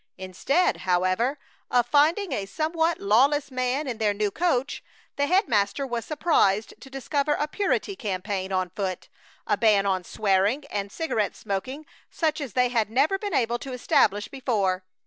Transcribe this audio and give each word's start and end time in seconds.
Instead, 0.17 0.77
however, 0.77 1.37
of 1.69 1.85
finding 1.85 2.31
a 2.31 2.47
somewhat 2.47 2.99
lawless 2.99 3.51
man 3.51 3.85
in 3.85 3.99
their 3.99 4.15
new 4.15 4.31
coach, 4.31 4.83
the 5.15 5.27
head 5.27 5.47
master 5.47 5.85
was 5.85 6.03
surprised 6.05 6.73
to 6.79 6.89
discover 6.89 7.33
a 7.33 7.47
purity 7.47 7.95
campaign 7.95 8.51
on 8.51 8.71
foot, 8.71 9.09
a 9.45 9.55
ban 9.57 9.85
on 9.85 10.03
swearing 10.03 10.65
and 10.71 10.91
cigarette 10.91 11.35
smoking 11.35 11.85
such 12.09 12.41
as 12.41 12.53
they 12.53 12.69
had 12.69 12.89
never 12.89 13.19
been 13.19 13.35
able 13.35 13.59
to 13.59 13.73
establish 13.73 14.27
before. 14.27 14.83